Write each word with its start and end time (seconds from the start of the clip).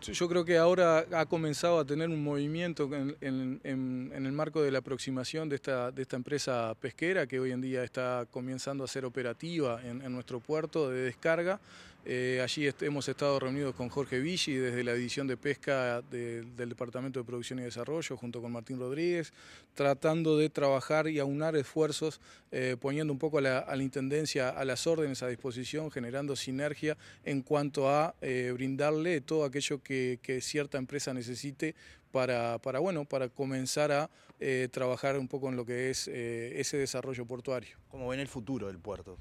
Yo 0.00 0.28
creo 0.28 0.44
que 0.44 0.56
ahora 0.56 1.06
ha 1.12 1.26
comenzado 1.26 1.78
a 1.78 1.84
tener 1.84 2.08
un 2.08 2.22
movimiento 2.22 2.88
en, 3.20 3.60
el 3.62 4.32
marco 4.32 4.62
de 4.62 4.70
la 4.70 4.78
aproximación 4.78 5.48
de 5.48 5.56
esta, 5.56 5.92
empresa 6.12 6.74
pesquera 6.80 7.26
que 7.26 7.40
hoy 7.40 7.52
en 7.52 7.60
día 7.60 7.84
está 7.84 8.26
comenzando 8.30 8.84
a 8.84 8.88
ser 8.88 9.04
operativa 9.04 9.80
en, 9.82 10.12
nuestro 10.12 10.40
puerto 10.40 10.90
de 10.90 11.02
descarga. 11.02 11.60
Eh, 12.04 12.40
allí 12.42 12.68
hemos 12.80 13.08
estado 13.08 13.38
reunidos 13.38 13.76
con 13.76 13.88
Jorge 13.88 14.18
Villi 14.18 14.56
desde 14.56 14.82
la 14.82 14.92
División 14.94 15.28
de 15.28 15.36
Pesca 15.36 16.02
del 16.02 16.68
Departamento 16.68 17.20
de 17.20 17.24
Producción 17.24 17.60
y 17.60 17.62
Desarrollo 17.62 18.16
junto 18.16 18.42
con 18.42 18.50
Martín 18.50 18.80
Rodríguez, 18.80 19.32
tratando 19.74 20.36
de 20.36 20.50
trabajar 20.50 21.06
y 21.06 21.20
aunar 21.20 21.54
esfuerzos, 21.54 22.20
eh, 22.50 22.76
poniendo 22.80 23.12
un 23.12 23.20
poco 23.20 23.38
a 23.38 23.40
la, 23.40 23.76
Intendencia 23.76 24.48
a 24.48 24.64
las 24.64 24.86
órdenes 24.86 25.22
a 25.22 25.28
disposición, 25.28 25.92
generando 25.92 26.34
sinergia 26.34 26.96
en 27.24 27.40
cuanto 27.42 27.88
a 27.88 28.14
eh, 28.20 28.50
brindarle 28.52 29.20
todo 29.20 29.44
aquello 29.44 29.81
que, 29.82 30.38
cierta 30.40 30.78
empresa 30.78 31.12
necesite 31.14 31.74
para, 32.10 32.58
para, 32.58 32.78
bueno, 32.78 33.04
para 33.04 33.28
comenzar 33.28 33.92
a 33.92 34.10
eh, 34.40 34.68
trabajar 34.70 35.18
un 35.18 35.28
poco 35.28 35.48
en 35.48 35.56
lo 35.56 35.64
que 35.64 35.90
es 35.90 36.08
eh, 36.08 36.60
ese 36.60 36.76
desarrollo 36.76 37.26
portuario. 37.26 37.76
¿Cómo 37.88 38.08
ven 38.08 38.20
el 38.20 38.28
futuro 38.28 38.66
del 38.66 38.78
puerto? 38.78 39.18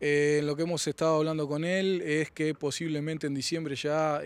Eh, 0.00 0.40
lo 0.44 0.56
que 0.56 0.62
hemos 0.62 0.86
estado 0.86 1.16
hablando 1.16 1.46
con 1.46 1.64
él 1.64 2.00
es 2.02 2.30
que 2.30 2.54
posiblemente 2.54 3.26
en 3.26 3.34
diciembre 3.34 3.76
ya 3.76 4.22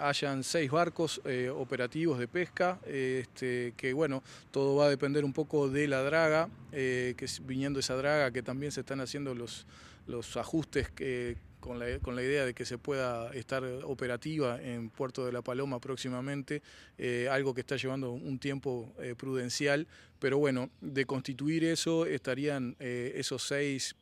hayan 0.00 0.44
seis 0.44 0.70
barcos 0.70 1.20
operativos 1.56 2.20
de 2.20 2.28
pesca, 2.28 2.78
este, 2.86 3.74
que 3.76 3.92
bueno, 3.92 4.22
todo 4.52 4.76
va 4.76 4.86
a 4.86 4.88
depender 4.88 5.24
un 5.24 5.32
poco 5.32 5.68
de 5.68 5.88
la 5.88 6.02
draga, 6.02 6.48
que 6.70 7.26
viniendo 7.42 7.80
esa 7.80 7.96
draga 7.96 8.30
que 8.30 8.42
también 8.42 8.70
se 8.70 8.80
están 8.80 9.00
haciendo 9.00 9.34
los, 9.34 9.66
los 10.06 10.36
ajustes 10.36 10.90
que, 10.90 11.36
con 11.66 12.16
la, 12.16 12.22
idea 12.22 12.44
de 12.44 12.54
que 12.54 12.64
se 12.64 12.78
pueda 12.78 13.32
estar 13.34 13.64
operativa 13.84 14.62
en 14.62 14.88
Puerto 14.88 15.26
de 15.26 15.32
la 15.32 15.42
Paloma 15.42 15.80
próximamente, 15.80 16.62
eh, 16.96 17.28
algo 17.30 17.54
que 17.54 17.62
está 17.62 17.76
llevando 17.76 18.12
un 18.12 18.38
tiempo 18.38 18.94
eh, 19.00 19.14
prudencial, 19.16 19.88
pero 20.20 20.38
bueno, 20.38 20.70
de 20.80 21.04
constituir 21.06 21.64
eso 21.64 22.06
estarían 22.06 22.76
eh, 22.78 23.14
esos 23.16 23.42
seis 23.42 23.96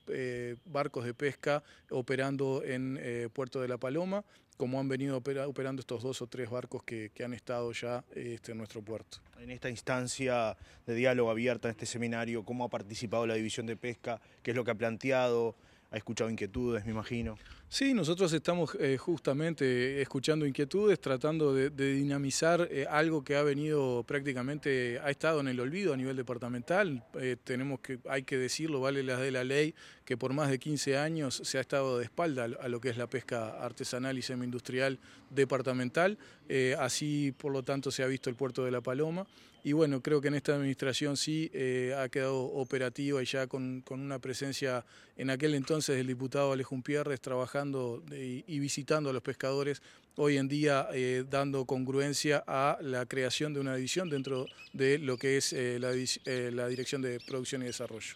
barcos 0.66 1.04
de 1.04 1.14
pesca 1.14 1.62
operando 1.90 2.62
en 2.62 3.00
Puerto 3.32 3.60
de 3.60 3.68
la 3.68 3.78
Paloma, 3.78 4.24
como 4.56 4.78
han 4.78 4.88
venido 4.88 5.16
operando 5.16 5.80
estos 5.80 6.02
dos 6.02 6.22
o 6.22 6.26
tres 6.26 6.50
barcos 6.50 6.82
que, 6.84 7.10
han 7.24 7.32
estado 7.32 7.72
ya 7.72 8.04
este, 8.14 8.52
en 8.52 8.58
nuestro 8.58 8.82
puerto. 8.82 9.18
En 9.38 9.50
esta 9.50 9.70
instancia 9.70 10.56
de 10.86 10.94
diálogo 10.94 11.30
abierta, 11.30 11.68
en 11.68 11.72
este 11.72 11.86
seminario, 11.86 12.44
¿cómo 12.44 12.64
ha 12.64 12.68
participado 12.68 13.26
la 13.26 13.34
División 13.34 13.66
de 13.66 13.76
Pesca? 13.76 14.20
¿Qué 14.42 14.52
es 14.52 14.56
lo 14.56 14.64
que 14.64 14.70
ha 14.70 14.76
planteado? 14.76 15.56
Ha 15.94 15.96
escuchado 15.96 16.28
inquietudes, 16.28 16.84
me 16.84 16.90
imagino. 16.90 17.38
Sí, 17.74 17.92
nosotros 17.92 18.32
estamos 18.32 18.76
eh, 18.78 18.96
justamente 18.96 20.00
escuchando 20.00 20.46
inquietudes, 20.46 21.00
tratando 21.00 21.52
de, 21.52 21.70
dinamizar 21.70 22.68
eh, 22.70 22.86
algo 22.88 23.24
que 23.24 23.34
ha 23.34 23.42
venido 23.42 24.04
prácticamente, 24.04 25.00
ha 25.02 25.10
estado 25.10 25.40
en 25.40 25.48
el 25.48 25.58
olvido 25.58 25.92
a 25.92 25.96
nivel 25.96 26.14
departamental. 26.14 27.02
Eh, 27.14 27.34
tenemos 27.42 27.80
que, 27.80 27.98
hay 28.08 28.22
que 28.22 28.38
decirlo, 28.38 28.80
vale 28.80 29.02
las 29.02 29.18
de 29.18 29.32
la 29.32 29.42
ley, 29.42 29.74
que 30.04 30.16
por 30.16 30.32
más 30.32 30.50
de 30.50 30.60
15 30.60 30.98
años 30.98 31.40
se 31.42 31.58
ha 31.58 31.60
estado 31.60 31.98
de 31.98 32.04
espalda 32.04 32.44
a 32.44 32.68
lo 32.68 32.80
que 32.80 32.90
es 32.90 32.96
la 32.96 33.08
pesca 33.08 33.60
artesanal 33.64 34.16
y 34.16 34.22
semi-industrial 34.22 35.00
departamental. 35.30 36.16
así, 36.78 37.34
por 37.36 37.50
lo 37.50 37.64
tanto, 37.64 37.90
se 37.90 38.04
ha 38.04 38.06
visto 38.06 38.30
el 38.30 38.36
puerto 38.36 38.64
de 38.64 38.70
La 38.70 38.82
Paloma. 38.82 39.26
Y 39.66 39.72
bueno, 39.72 40.02
creo 40.02 40.20
que 40.20 40.28
en 40.28 40.34
esta 40.34 40.54
administración 40.54 41.16
sí 41.16 41.50
ha 41.96 42.06
quedado 42.10 42.42
operativa 42.44 43.22
y 43.22 43.24
ya 43.24 43.46
con, 43.46 43.82
una 43.88 44.18
presencia 44.18 44.84
en 45.16 45.30
aquel 45.30 45.54
entonces 45.54 45.98
el 45.98 46.06
diputado 46.06 46.52
Alejón 46.52 46.82
Pierres 46.82 47.22
trabajando 47.22 47.63
y 47.72 48.58
visitando 48.58 49.10
a 49.10 49.12
los 49.12 49.22
pescadores, 49.22 49.80
hoy 50.16 50.36
en 50.36 50.48
día 50.48 50.88
eh, 50.92 51.24
dando 51.28 51.64
congruencia 51.64 52.44
a 52.46 52.78
la 52.80 53.06
creación 53.06 53.52
de 53.52 53.60
una 53.60 53.74
división 53.74 54.08
dentro 54.08 54.46
de 54.72 54.98
lo 54.98 55.16
que 55.16 55.36
es 55.36 55.52
eh, 55.52 55.78
eh, 56.26 56.50
la, 56.52 56.68
Dirección 56.68 57.02
de 57.02 57.20
Producción 57.20 57.62
y 57.62 57.66
Desarrollo. 57.66 58.14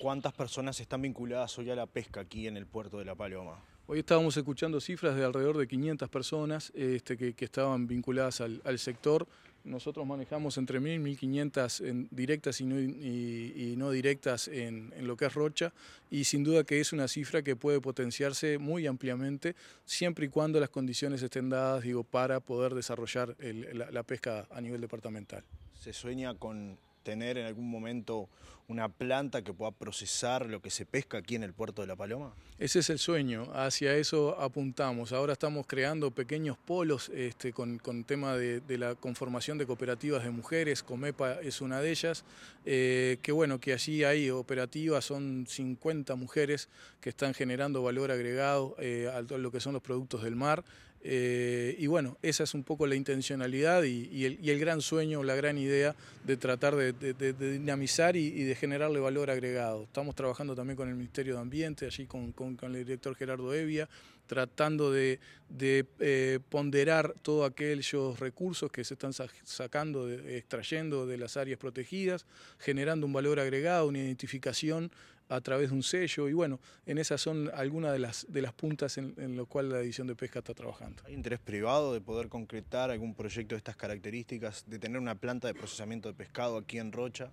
¿Cuántas 0.00 0.32
personas 0.32 0.80
están 0.80 1.02
vinculadas 1.02 1.58
hoy 1.58 1.70
a 1.70 1.76
la 1.76 1.86
pesca 1.86 2.20
aquí 2.20 2.46
en 2.46 2.56
el 2.56 2.66
puerto 2.66 2.98
de 2.98 3.04
La 3.04 3.14
Paloma? 3.14 3.62
Hoy 3.86 3.98
estábamos 3.98 4.36
escuchando 4.36 4.80
cifras 4.80 5.16
de 5.16 5.24
alrededor 5.24 5.58
de 5.58 5.66
500 5.66 6.08
personas 6.08 6.72
este, 6.74 7.16
que, 7.16 7.34
estaban 7.44 7.86
vinculadas 7.86 8.40
al, 8.40 8.78
sector. 8.78 9.26
Nosotros 9.64 10.06
manejamos 10.06 10.56
entre 10.58 10.80
1.000 10.80 11.08
y 11.08 11.16
1.500 11.16 12.08
directas 12.10 12.60
y 12.60 13.74
no, 13.76 13.90
directas 13.90 14.48
en, 14.48 14.92
lo 15.06 15.16
que 15.16 15.26
es 15.26 15.34
Rocha 15.34 15.72
y 16.10 16.24
sin 16.24 16.44
duda 16.44 16.64
que 16.64 16.80
es 16.80 16.92
una 16.92 17.08
cifra 17.08 17.42
que 17.42 17.56
puede 17.56 17.80
potenciarse 17.80 18.58
muy 18.58 18.86
ampliamente 18.86 19.54
siempre 19.84 20.26
y 20.26 20.28
cuando 20.28 20.60
las 20.60 20.70
condiciones 20.70 21.22
estén 21.22 21.50
dadas 21.50 21.82
digo, 21.82 22.04
para 22.04 22.40
poder 22.40 22.74
desarrollar 22.74 23.36
la 23.40 24.02
pesca 24.02 24.46
a 24.50 24.60
nivel 24.60 24.80
departamental. 24.80 25.44
¿Se 25.74 25.92
sueña 25.92 26.34
con 26.34 26.78
tener 27.02 27.38
en 27.38 27.46
algún 27.46 27.70
momento 27.70 28.28
una 28.70 28.88
planta 28.88 29.42
que 29.42 29.52
pueda 29.52 29.72
procesar 29.72 30.46
lo 30.46 30.62
que 30.62 30.70
se 30.70 30.86
pesca 30.86 31.18
aquí 31.18 31.34
en 31.34 31.42
el 31.42 31.52
puerto 31.52 31.82
de 31.82 31.88
La 31.88 31.96
Paloma? 31.96 32.32
Ese 32.58 32.78
es 32.78 32.90
el 32.90 33.00
sueño, 33.00 33.48
hacia 33.52 33.96
eso 33.96 34.40
apuntamos. 34.40 35.12
Ahora 35.12 35.32
estamos 35.32 35.66
creando 35.66 36.12
pequeños 36.12 36.56
polos 36.56 37.08
este, 37.08 37.52
con, 37.52 37.80
tema 38.04 38.36
de, 38.36 38.62
la 38.78 38.94
conformación 38.94 39.58
de 39.58 39.66
cooperativas 39.66 40.22
de 40.22 40.30
mujeres, 40.30 40.84
Comepa 40.84 41.40
es 41.40 41.60
una 41.60 41.80
de 41.80 41.90
ellas, 41.90 42.24
eh, 42.64 43.18
que 43.22 43.32
bueno, 43.32 43.58
que 43.58 43.72
allí 43.72 44.04
hay 44.04 44.30
operativas, 44.30 45.04
son 45.04 45.46
50 45.48 46.14
mujeres 46.14 46.68
que 47.00 47.10
están 47.10 47.34
generando 47.34 47.82
valor 47.82 48.12
agregado 48.12 48.76
eh, 48.78 49.10
a 49.12 49.22
lo 49.22 49.50
que 49.50 49.58
son 49.58 49.72
los 49.72 49.82
productos 49.82 50.22
del 50.22 50.36
mar. 50.36 50.62
Eh, 51.02 51.76
y 51.78 51.86
bueno, 51.86 52.18
esa 52.20 52.44
es 52.44 52.52
un 52.52 52.62
poco 52.62 52.86
la 52.86 52.94
intencionalidad 52.94 53.84
y, 53.84 54.24
el, 54.24 54.58
gran 54.58 54.82
sueño, 54.82 55.22
la 55.22 55.34
gran 55.34 55.56
idea 55.56 55.96
de 56.24 56.36
tratar 56.36 56.76
de, 56.76 56.92
dinamizar 57.32 58.16
y, 58.16 58.44
de 58.44 58.54
generarle 58.54 59.00
valor 59.00 59.30
agregado. 59.30 59.84
Estamos 59.84 60.14
trabajando 60.14 60.54
también 60.54 60.76
con 60.76 60.88
el 60.88 60.94
Ministerio 60.94 61.34
de 61.34 61.40
Ambiente, 61.40 61.86
allí 61.86 62.06
con, 62.06 62.34
el 62.62 62.72
director 62.84 63.14
Gerardo 63.16 63.54
Evia, 63.54 63.88
tratando 64.26 64.92
de, 64.92 65.18
eh, 65.58 66.38
ponderar 66.50 67.14
todos 67.22 67.50
aquellos 67.50 68.20
recursos 68.20 68.70
que 68.70 68.84
se 68.84 68.94
están 68.94 69.12
sacando, 69.44 70.10
extrayendo 70.10 71.06
de 71.06 71.16
las 71.16 71.36
áreas 71.38 71.58
protegidas, 71.58 72.26
generando 72.58 73.06
un 73.06 73.12
valor 73.12 73.40
agregado, 73.40 73.88
una 73.88 73.98
identificación 73.98 74.92
a 75.30 75.40
través 75.40 75.70
de 75.70 75.76
un 75.76 75.82
sello 75.82 76.28
y 76.28 76.32
bueno, 76.32 76.60
en 76.86 76.98
esas 76.98 77.20
son 77.20 77.50
algunas 77.54 77.92
de 77.92 78.00
las, 78.00 78.26
de 78.28 78.42
las 78.42 78.52
puntas 78.52 78.98
en, 78.98 79.14
en 79.16 79.36
lo 79.36 79.46
cual 79.46 79.70
la 79.70 79.78
División 79.78 80.06
de 80.06 80.16
Pesca 80.16 80.40
está 80.40 80.54
trabajando. 80.54 81.02
¿Hay 81.06 81.14
interés 81.14 81.38
privado 81.38 81.94
de 81.94 82.00
poder 82.00 82.28
concretar 82.28 82.90
algún 82.90 83.14
proyecto 83.14 83.54
de 83.54 83.58
estas 83.58 83.76
características, 83.76 84.64
de 84.66 84.78
tener 84.78 85.00
una 85.00 85.14
planta 85.14 85.46
de 85.48 85.54
procesamiento 85.54 86.08
de 86.08 86.14
pescado 86.14 86.58
aquí 86.58 86.78
en 86.78 86.92
Rocha? 86.92 87.30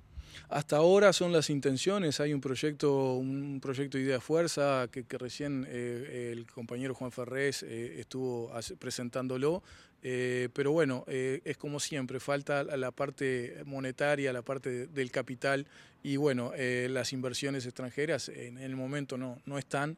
Hasta 0.49 0.77
ahora 0.77 1.11
son 1.11 1.33
las 1.33 1.49
intenciones, 1.49 2.21
hay 2.21 2.33
un 2.33 2.39
proyecto, 2.39 3.15
un 3.15 3.59
proyecto 3.61 3.97
Idea 3.97 4.21
Fuerza 4.21 4.87
que, 4.89 5.03
recién 5.17 5.67
eh, 5.67 6.31
el 6.31 6.45
compañero 6.45 6.93
Juan 6.93 7.11
Ferrés 7.11 7.63
eh, 7.63 7.99
estuvo 7.99 8.49
presentándolo, 8.79 9.61
eh, 10.03 10.47
pero 10.53 10.71
bueno, 10.71 11.03
es 11.07 11.57
como 11.57 11.81
siempre, 11.81 12.21
falta 12.21 12.63
la 12.63 12.91
parte 12.91 13.61
monetaria, 13.65 14.31
la 14.31 14.41
parte 14.41 14.87
del 14.87 15.11
capital 15.11 15.67
y 16.01 16.15
bueno, 16.15 16.53
las 16.55 17.11
inversiones 17.11 17.65
extranjeras 17.65 18.29
en 18.29 18.59
el 18.59 18.75
momento 18.75 19.17
no, 19.17 19.41
no 19.45 19.57
están 19.57 19.97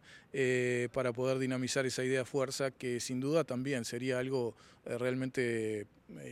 para 0.94 1.14
poder 1.14 1.38
dinamizar 1.38 1.86
esa 1.86 2.04
idea 2.04 2.26
fuerza 2.26 2.72
que 2.72 3.00
sin 3.00 3.20
duda 3.20 3.44
también 3.44 3.86
sería 3.86 4.18
algo 4.18 4.56
realmente 4.86 5.86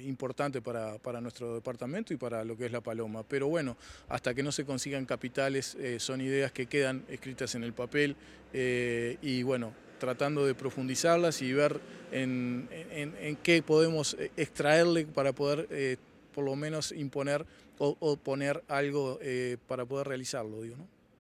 importante 0.05 0.61
para, 0.61 0.97
para 0.97 1.21
nuestro 1.21 1.55
departamento 1.55 2.13
y 2.13 2.17
para 2.17 2.43
lo 2.43 2.57
que 2.57 2.65
es 2.65 2.71
La 2.71 2.81
Paloma. 2.81 3.23
Pero 3.23 3.47
bueno, 3.47 3.77
hasta 4.09 4.33
que 4.33 4.43
no 4.43 4.51
se 4.51 4.65
consigan 4.65 5.05
capitales, 5.05 5.75
eh, 5.79 5.99
son 5.99 6.21
ideas 6.21 6.51
que 6.51 6.67
quedan 6.67 7.03
escritas 7.09 7.55
en 7.55 7.63
el 7.63 7.73
papel 7.73 8.15
eh, 8.53 9.17
y 9.21 9.43
bueno, 9.43 9.73
tratando 9.99 10.45
de 10.45 10.55
profundizarlas 10.55 11.41
y 11.41 11.53
ver 11.53 11.79
en, 12.11 12.67
qué 13.43 13.61
podemos 13.63 14.17
extraerle 14.35 15.05
para 15.05 15.33
poder 15.33 15.67
eh, 15.71 15.97
por 16.33 16.45
lo 16.45 16.55
menos 16.55 16.91
imponer 16.91 17.45
o, 17.79 18.17
poner 18.17 18.63
algo 18.67 19.19
para 19.67 19.85
poder 19.85 20.07
realizarlo. 20.07 20.61
Digo, 20.61 20.77
¿no? 20.77 20.96